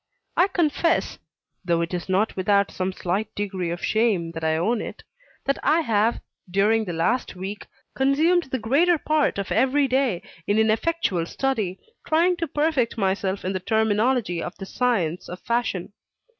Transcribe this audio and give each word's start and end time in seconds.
I 0.35 0.47
confess 0.47 1.19
(though 1.63 1.81
it 1.81 1.93
is 1.93 2.09
not 2.09 2.35
without 2.35 2.71
some 2.71 2.91
slight 2.91 3.27
degree 3.35 3.69
of 3.69 3.85
shame 3.85 4.31
that 4.31 4.43
I 4.43 4.55
own 4.55 4.81
it), 4.81 5.03
that 5.45 5.59
I 5.61 5.81
have, 5.81 6.21
during 6.49 6.85
the 6.85 6.91
last 6.93 7.35
week, 7.35 7.67
consumed 7.95 8.45
the 8.45 8.57
greater 8.57 8.97
part 8.97 9.37
of 9.37 9.51
every 9.51 9.87
day 9.87 10.23
in 10.47 10.57
ineffectual 10.57 11.27
study, 11.27 11.77
trying 12.03 12.35
to 12.37 12.47
perfect 12.47 12.97
myself 12.97 13.45
in 13.45 13.53
the 13.53 13.59
terminology 13.59 14.41
of 14.41 14.55
the 14.57 14.65
science 14.65 15.29
of 15.29 15.39
Fashion. 15.41 15.93